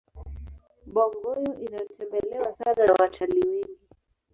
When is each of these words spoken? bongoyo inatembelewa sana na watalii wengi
bongoyo 0.93 1.51
inatembelewa 1.65 2.55
sana 2.57 2.83
na 2.85 2.93
watalii 2.99 3.47
wengi 3.51 3.79